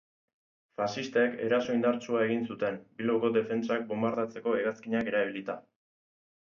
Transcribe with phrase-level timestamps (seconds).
[0.79, 5.63] Faxistek eraso indartsua egin zuten, Bilboko defentsak bonbardatzeko hegazkinak erabilita.